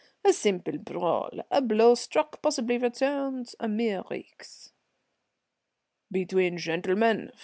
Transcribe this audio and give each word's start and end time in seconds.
"A 0.25 0.33
simple 0.33 0.79
brawl 0.79 1.29
a 1.51 1.61
blow 1.61 1.93
struck, 1.93 2.41
possibly 2.41 2.79
returned 2.79 3.53
a 3.59 3.67
mere 3.67 4.01
rixe." 4.09 4.71
"Between 6.11 6.57
gentlemen? 6.57 7.31